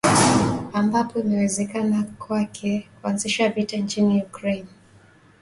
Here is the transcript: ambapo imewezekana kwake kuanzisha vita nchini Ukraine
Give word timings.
ambapo 0.73 1.19
imewezekana 1.19 2.03
kwake 2.19 2.89
kuanzisha 3.01 3.49
vita 3.49 3.77
nchini 3.77 4.21
Ukraine 4.23 4.69